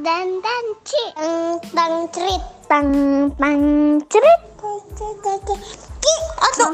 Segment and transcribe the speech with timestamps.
[0.00, 1.04] dan dan ci.
[1.76, 2.88] Tang cerit tang
[3.36, 3.62] tang
[4.08, 4.40] cerit
[6.00, 6.70] ki atau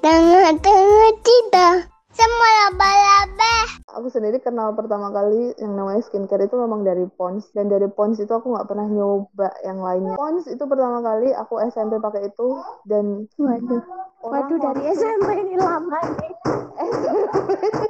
[0.00, 1.74] tengah tengah tidak
[2.16, 3.56] semua laba-laba.
[4.00, 7.52] Aku sendiri kenal pertama kali yang namanya skincare itu memang dari Pons.
[7.52, 10.16] Dan dari Pons itu aku nggak pernah nyoba yang lainnya.
[10.16, 12.48] Pons itu pertama kali aku SMP pakai itu.
[12.88, 13.82] Dan Waduh.
[14.24, 16.32] Waduh dari SMP ini lama nih.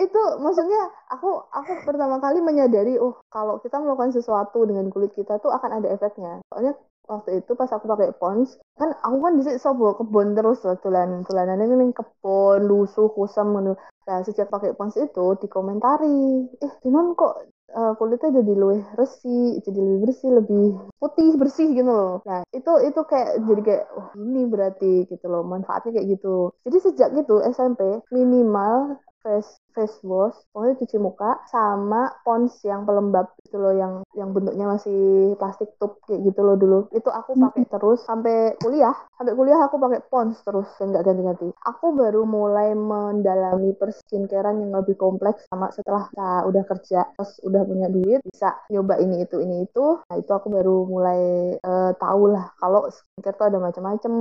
[0.00, 5.36] itu maksudnya aku aku pertama kali menyadari oh kalau kita melakukan sesuatu dengan kulit kita
[5.44, 6.40] tuh akan ada efeknya.
[6.48, 6.72] Soalnya
[7.10, 11.26] waktu itu pas aku pakai pons kan aku kan di bawa kebon terus loh tulan
[11.26, 13.74] tulanan ini kebon lusuh kusam gitu.
[14.06, 19.78] nah sejak pakai pons itu dikomentari eh Dinon kok uh, kulitnya jadi lebih resih jadi
[19.78, 20.66] lebih bersih lebih
[21.02, 22.14] putih bersih gitu loh.
[22.26, 26.54] Nah itu itu kayak jadi kayak oh ini berarti gitu loh manfaatnya kayak gitu.
[26.66, 33.30] Jadi sejak gitu SMP minimal face face wash pokoknya cuci muka sama pons yang pelembab
[33.46, 36.78] gitu loh yang yang bentuknya masih plastik tube kayak gitu loh dulu.
[36.90, 38.94] Itu aku pakai terus sampai kuliah.
[39.16, 41.48] Sampai kuliah aku pakai pons terus nggak ganti-ganti.
[41.66, 47.62] Aku baru mulai mendalami perskincarean yang lebih kompleks sama setelah nah, udah kerja terus udah
[47.64, 50.02] punya duit bisa nyoba ini itu ini itu.
[50.10, 54.12] Nah itu aku baru mulai uh, tahu lah kalau skincare tuh ada macam-macam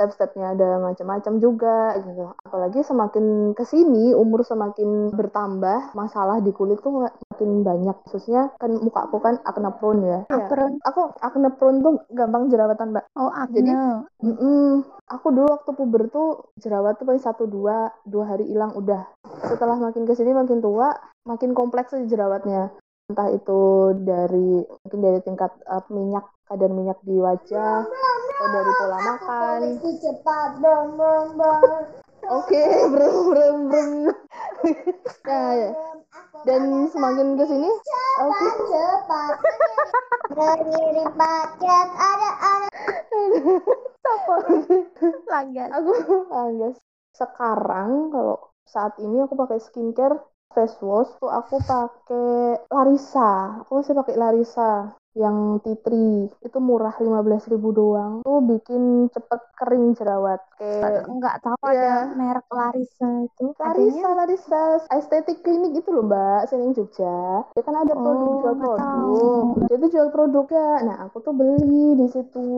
[0.00, 2.32] step-stepnya ada macam-macam juga gitu.
[2.48, 7.92] Apalagi semakin ke sini umur semakin bertambah masalah di kulit tuh makin banyak.
[8.08, 10.20] Khususnya kan muka aku kan acne prone ya.
[10.48, 10.80] Prone.
[10.80, 10.88] Ya.
[10.88, 13.04] Aku acne prone tuh gampang jerawatan mbak.
[13.20, 13.60] Oh acne.
[13.60, 13.72] Jadi,
[14.24, 14.68] mm -mm,
[15.12, 19.04] aku dulu waktu puber tuh jerawat tuh paling satu dua dua hari hilang udah.
[19.44, 20.96] Setelah makin ke sini makin tua
[21.28, 22.72] makin kompleks aja jerawatnya
[23.10, 27.82] entah itu dari mungkin dari tingkat uh, minyak kadar minyak di wajah
[28.48, 29.58] dari pola makan.
[32.30, 33.84] Oke, bro, bro, bro.
[35.26, 35.70] ya, ya.
[36.44, 37.70] Dan semakin ke sini,
[38.22, 38.46] oke.
[40.30, 42.68] mengirim paket ada ada
[45.32, 45.68] Langgan.
[45.74, 45.90] Aku
[46.30, 46.76] langgas.
[47.12, 50.22] Sekarang kalau saat ini aku pakai skincare
[50.54, 53.60] face wash tuh aku pakai Larissa.
[53.66, 58.12] Aku masih pakai Larissa yang tree itu murah 15.000 doang.
[58.22, 60.38] Tuh bikin cepet kering jerawat.
[60.54, 62.06] Kayak nggak tahu Iya.
[62.06, 63.44] ada merek Larissa itu.
[63.58, 64.18] Larissa adanya?
[64.22, 64.62] Larissa.
[64.88, 67.42] Estetik klinik itu loh mbak sini Jogja.
[67.52, 69.44] Dia kan ada produk Oh, jual produk.
[69.66, 70.70] dia tuh jual produk ya.
[70.86, 72.48] Nah aku tuh beli di situ.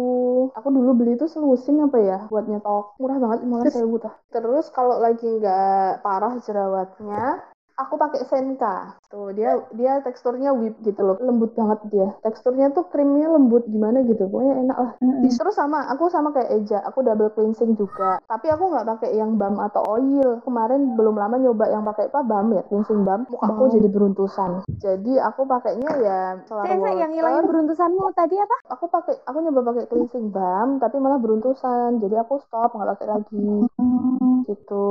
[0.53, 3.01] Aku dulu beli tuh selusin apa ya buat nyetok.
[3.01, 7.45] Murah banget malah saya butuh terus kalau lagi nggak parah jerawatnya
[7.77, 12.88] aku pakai Senka tuh dia dia teksturnya whip gitu loh lembut banget dia teksturnya tuh
[12.88, 15.27] krimnya lembut gimana gitu pokoknya enak lah Mm-mm.
[15.27, 18.22] Justru sama, aku sama kayak Eja, aku double cleansing juga.
[18.27, 20.38] Tapi aku nggak pakai yang balm atau oil.
[20.47, 23.27] Kemarin belum lama nyoba yang pakai apa balm ya, cleansing balm.
[23.27, 24.50] Muka aku jadi beruntusan.
[24.78, 29.60] Jadi aku pakainya ya solar saya, yang ngilangin beruntusanmu tadi apa Aku pakai, aku nyoba
[29.75, 31.99] pakai cleansing balm, tapi malah beruntusan.
[32.03, 33.47] Jadi aku stop nggak pakai lagi.
[34.53, 34.87] Gitu.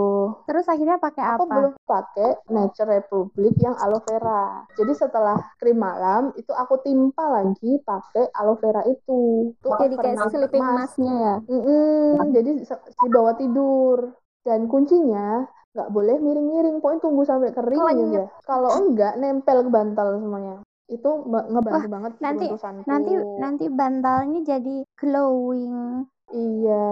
[0.49, 4.65] terus akhirnya pakai Aku apa belum pakai Nature Republic yang aloe vera.
[4.73, 9.53] Jadi setelah krim malam itu aku timpa lagi pakai aloe vera itu.
[9.61, 10.97] Tuh jadi kayak sleeping mask.
[10.97, 13.97] masknya ya Mm-mm, jadi se- di bawah tidur
[14.41, 18.27] dan kuncinya nggak boleh miring-miring pokoknya tunggu sampai kering aja Lenyap.
[18.43, 20.55] kalau enggak nempel ke bantal semuanya
[20.91, 22.49] itu ba- ngebantu Wah, banget nanti-
[22.83, 26.03] nanti nanti bantalnya jadi glowing
[26.35, 26.83] iya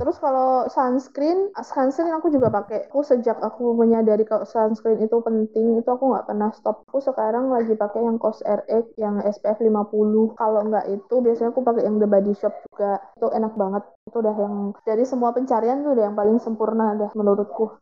[0.00, 2.88] terus kalau sunscreen sunscreen aku juga pakai.
[2.88, 6.84] Aku sejak aku menyadari kalau sunscreen itu penting itu aku nggak pernah stop.
[6.88, 11.60] Aku sekarang lagi pakai yang COS RX yang SPF 50 kalau nggak itu biasanya aku
[11.60, 13.04] pakai yang The Body Shop juga.
[13.20, 13.82] Itu enak banget.
[14.08, 14.54] Itu udah yang
[14.88, 17.76] dari semua pencarian tuh udah yang paling sempurna dah menurutku.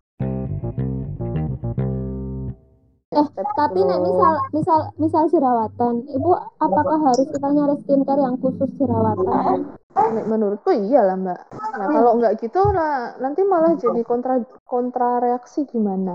[3.10, 3.26] Eh,
[3.58, 6.30] tapi nek misal misal misal jerawatan, ibu
[6.62, 9.66] apakah harus kita nyari skincare yang khusus jerawatan?
[9.98, 11.40] Men- menurutku iya lah mbak
[11.80, 16.12] nah kalau nggak gitu nah nanti malah jadi kontra kontra reaksi gimana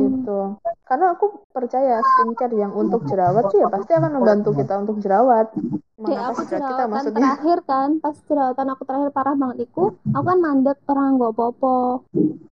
[0.00, 0.38] gitu.
[0.86, 5.54] Karena aku percaya skincare yang untuk jerawat sih ya pasti akan membantu kita untuk jerawat.
[6.00, 7.20] Mana aku pas jerawat kita jerawatan maksudnya?
[7.20, 9.84] terakhir kan, pas jerawatan aku terakhir parah banget iku,
[10.16, 11.78] aku kan mandek orang nggak popo.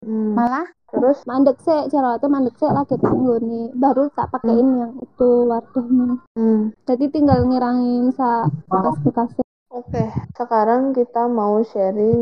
[0.03, 1.17] Hmm, malah terus?
[1.23, 6.19] Mandek sih jerawatnya mandek sih lagi tak nih, baru tak pakein yang itu wadahnya.
[6.35, 9.46] hmm, Jadi tinggal ngirangin sa bekas-bekasnya.
[9.77, 10.03] Oke
[10.33, 12.21] sekarang kita mau sharing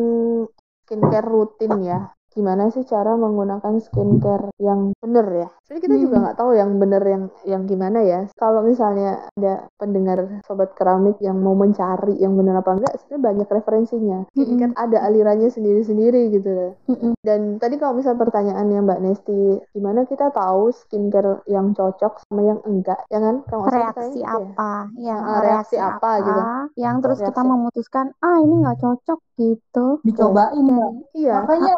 [0.83, 1.99] skincare rutin ya
[2.35, 5.47] gimana sih cara menggunakan skincare yang bener ya.
[5.65, 8.27] Jadi kita juga nggak tahu yang bener yang yang gimana ya.
[8.37, 13.47] Kalau misalnya ada pendengar sobat keramik yang mau mencari yang bener apa enggak, sebenarnya banyak
[13.49, 14.19] referensinya.
[14.35, 16.75] Skincare ada alirannya sendiri-sendiri gitu.
[16.85, 17.15] Mm-mm.
[17.23, 19.41] Dan tadi kalau misal pertanyaannya Mbak Nesti,
[19.73, 23.01] gimana kita tahu skincare yang cocok sama yang enggak?
[23.09, 23.41] Ya kan?
[23.49, 24.35] Salah reaksi gitu ya.
[24.35, 26.41] apa ya Heeh, reaksi apa gitu.
[26.75, 27.49] yang terus kita Reaksi.
[27.49, 30.91] memutuskan ah ini nggak cocok gitu dicobain Mbak.
[31.15, 31.33] Iya.
[31.41, 31.73] Makanya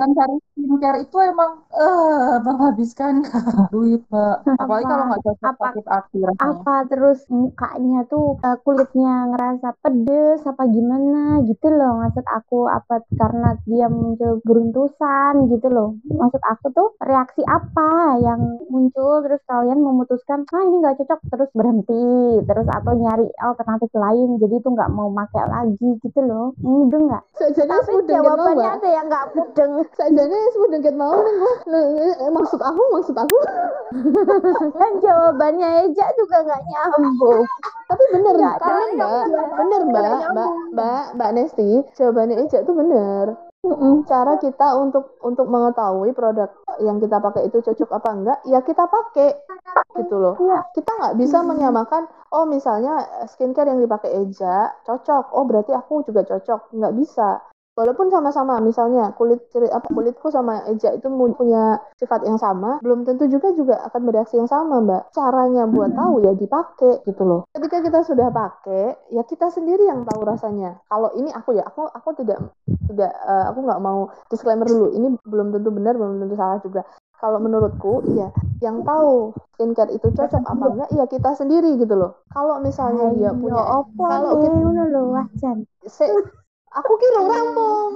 [0.00, 0.49] I'm sorry.
[0.60, 3.14] Skincare itu emang eh menghabiskan
[3.74, 4.36] duit, Mbak.
[4.60, 6.44] Apalagi Apa- kalau nggak cocok apa- sakit hati rasanya.
[6.52, 12.02] apa terus mukanya tuh eh, kulitnya ngerasa pedes apa gimana gitu loh?
[12.02, 13.00] Maksud aku apa?
[13.16, 15.88] Karena dia muncul beruntusan gitu loh.
[16.04, 19.24] Maksud aku tuh reaksi apa yang muncul?
[19.24, 22.04] Terus kalian memutuskan ah ini nggak cocok terus berhenti
[22.44, 24.36] terus atau nyari alternatif lain.
[24.36, 26.52] Jadi tuh nggak mau pakai lagi gitu loh.
[26.60, 27.24] Mudeng nggak?
[27.38, 29.72] Sajane tapi mau, jawabannya ada yang nggak mudeng.
[29.94, 31.16] Sajane semudeng ket mau.
[31.70, 33.38] Nah, eh, maksud aku, maksud aku.
[34.76, 37.42] dan jawabannya Eja juga nggak nyambung
[37.90, 39.24] Tapi bener, Nggak, bener Mbak.
[39.58, 41.70] Bener Mbak, Mbak, Mbak, Mbak Nesti.
[41.98, 43.50] Jawabannya Eja tuh bener.
[43.60, 44.08] Mm-mm.
[44.08, 46.48] Cara kita untuk untuk mengetahui produk
[46.80, 49.36] yang kita pakai itu cocok apa enggak, ya kita pakai
[50.00, 50.34] gitu loh.
[50.40, 50.64] Iya.
[50.72, 56.24] Kita nggak bisa menyamakan, oh misalnya skincare yang dipakai Eja cocok, oh berarti aku juga
[56.24, 57.44] cocok, nggak bisa.
[57.78, 63.06] Walaupun sama-sama, misalnya kulit ciri- apa kulitku sama Eja itu punya sifat yang sama, belum
[63.08, 65.14] tentu juga juga akan bereaksi yang sama, Mbak.
[65.16, 67.40] Caranya buat tahu ya dipakai gitu loh.
[67.54, 70.82] Ketika kita sudah pakai, ya kita sendiri yang tahu rasanya.
[70.90, 72.42] Kalau ini aku ya, aku aku tidak
[72.90, 74.90] tidak eh, aku nggak mau disclaimer dulu.
[74.92, 76.82] Ini belum tentu benar, belum tentu salah juga.
[77.20, 78.32] Kalau menurutku, iya,
[78.64, 82.24] yang tahu skincare itu cocok apa enggak, ya kita sendiri gitu loh.
[82.32, 84.58] Kalau misalnya dia punya, opo kalau kita,
[86.70, 87.92] aku kira rampung.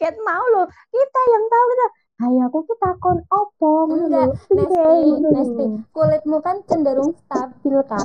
[0.00, 1.86] Ket mau loh, kita yang tahu kita.
[2.20, 5.24] Ayo aku kita kon opo ngono Enggak, Nesti.
[5.24, 8.04] Nesti, kulitmu kan cenderung stabil kan.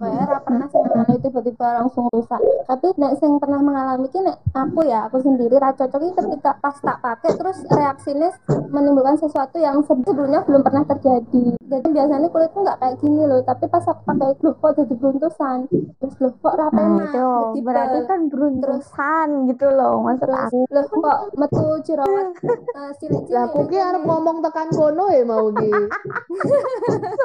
[0.00, 2.40] Kayak ora pernah sing mengalami tiba-tiba langsung rusak.
[2.64, 6.72] Tapi nek sing pernah mengalami ki nek aku ya, aku sendiri ra cocok ketika pas
[6.80, 8.32] tak pakai terus reaksinya
[8.72, 11.59] menimbulkan sesuatu yang sebelumnya belum pernah terjadi.
[11.70, 15.58] Jadi biasanya kulitku nggak kayak gini loh, tapi pas aku pakai loh kok jadi beruntusan.
[15.70, 17.66] Terus loh kok ra Nah, itu tiba-tiba.
[17.66, 20.58] berarti kan beruntusan gitu loh maksud terus aku.
[20.70, 23.30] loh kok metu jerawat uh, cilik-cilik.
[23.30, 25.70] Lah aku ki arep ngomong tekan kono ya mau ki.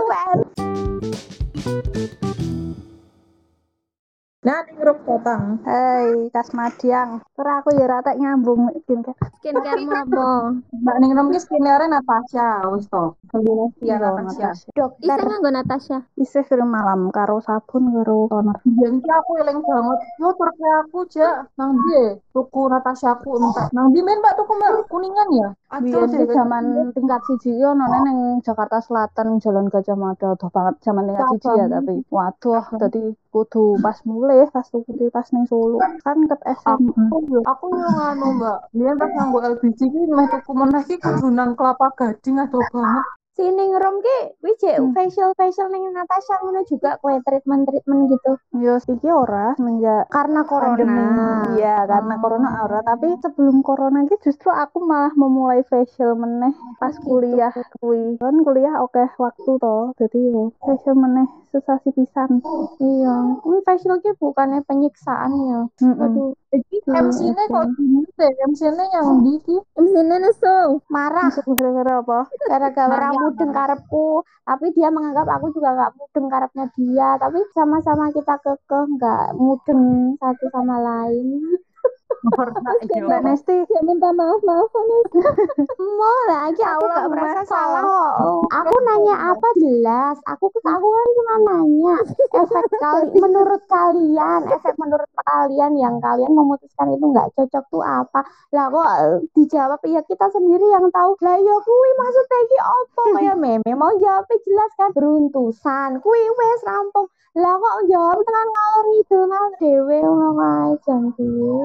[4.46, 5.58] Nah, Ningrum datang.
[5.66, 7.18] Hei, Kas Madiang.
[7.34, 9.18] Ora aku ya rata nyambung skincare.
[9.42, 10.54] Skincare-mu apa?
[10.70, 13.18] Mbak Ningrum ki skincare Natasha wis to.
[13.82, 14.54] Iya, Natasha.
[14.54, 15.98] Isa Dokter nganggo Natasha.
[16.22, 18.62] isih film malam karo sabun karo toner.
[18.62, 20.00] Ki aku eling banget.
[20.22, 23.74] Yo turke aku ja nang ndi tuku Natasha aku entek.
[23.74, 25.50] Nang ndi men Mbak tuku Mbak kuningan ya?
[25.82, 31.10] Biyen ki zaman tingkat siji ono ning Jakarta Selatan Jalan Gajah Mada doh banget zaman
[31.10, 33.02] tingkat siji ya tapi waduh tadi
[33.36, 37.18] kudu pas mulai pas tuku pas ning Solo kan ket SMA Aku
[37.52, 38.60] aku yo nganu Mbak.
[38.76, 43.06] Biyen pas nganggo LBC ki meh tuku meneh ki kudu nang Kelapa Gading adoh banget.
[43.36, 44.96] Sini ngerom ki kuwi jek Hmm.
[44.96, 48.32] facial facial ning Natasha ngono juga kue treatment treatment gitu.
[48.56, 51.44] Yo iki ora semenjak karena corona.
[51.60, 56.96] iya karena corona ora tapi sebelum corona ki justru aku malah memulai facial meneh pas
[56.98, 57.52] kuliah
[57.84, 58.16] kuwi.
[58.16, 62.40] Kan kuliah oke waktu to jadi yo facial meneh sesasi pisan.
[62.80, 63.40] Iya.
[63.44, 65.60] Kuwi facial ki bukannya penyiksaan ya?
[65.84, 69.58] Aduh Iki MC-ne kok gini deh, MC-ne yang di ki.
[69.76, 70.80] Mesinnya nesu.
[70.88, 71.28] marah.
[71.58, 72.20] Gara-gara apa?
[72.48, 74.24] Gara-gara ora mudeng karepku.
[74.46, 77.10] Tapi dia menganggap aku juga nggak mudeng karepnya dia.
[77.20, 81.60] Tapi sama-sama kita kekeh nggak mudeng satu sama lain.
[82.26, 85.20] Mbak Nesti Ya minta maaf maaf Nesti.
[86.00, 88.14] mau lagi aku nggak merasa salah kok.
[88.50, 90.18] Aku nanya apa jelas.
[90.26, 91.96] Aku aku kan cuma nanya.
[92.34, 98.22] Efek kali menurut kalian efek menurut kalian yang kalian memutuskan itu nggak cocok tuh apa?
[98.54, 101.18] Lah kok eh, dijawab ya kita sendiri yang tahu.
[101.26, 104.90] Lah ya kuwi maksudnya iki opo kayak meme mau jawabnya jelas kan?
[104.94, 105.90] Beruntusan.
[106.00, 107.10] Kuwi wes rampung.
[107.36, 111.60] Lah kok jawab dengan ngalor ngidul ngal dewe ngono kae jan piye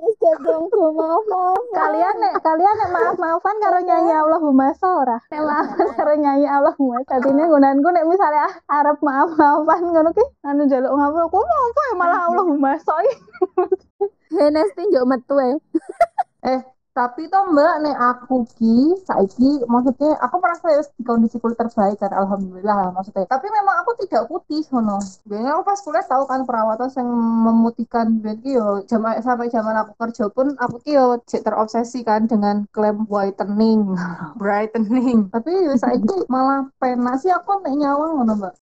[0.00, 1.60] Wis dong tuh maaf maaf.
[1.76, 5.20] kalian nek kalian nek maaf maafan karo nyanyi Allahumma ora?
[5.28, 10.64] Nek maafan karo nyanyi Allahumma ini gunanku nek misalnya arep maaf maafan ngono ki anu
[10.64, 12.99] njaluk ngapura kok apa ya malah Allahumma iki
[14.36, 15.56] Hei Nesti njuk metu eh.
[16.52, 21.56] Eh, Tapi toh mbak nek aku ki saiki maksudnya aku merasa wis di kondisi kulit
[21.60, 23.24] terbaik kan alhamdulillah lah maksudnya.
[23.30, 24.98] Tapi memang aku tidak putih ngono.
[25.28, 27.10] Biasanya aku pas kuliah tahu kan perawatan yang
[27.46, 32.26] memutihkan biar ki yo zaman sampai zaman aku kerja pun aku ki yo terobsesi kan
[32.26, 33.94] dengan klaim whitening,
[34.40, 35.30] brightening.
[35.30, 38.54] Tapi yo saiki malah pena sih aku nek nyawang ngono mbak.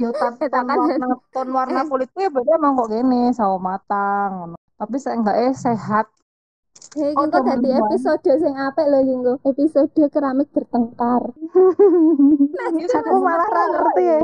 [0.00, 3.56] Yo ton, Eh, ton takkan warna ton warna kulitku ya beda emang kok gini sawo
[3.60, 4.56] matang.
[4.80, 6.06] Tapi saya enggak eh sehat
[6.96, 9.34] Hei, Oh, kok tadi episode sing apik lho Jinggo.
[9.44, 11.22] Episode keramik bertengkar.
[12.98, 14.20] aku malah ngerti ya